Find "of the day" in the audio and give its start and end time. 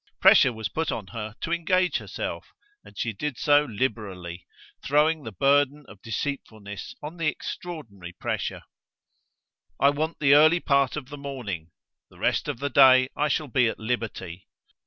12.47-13.09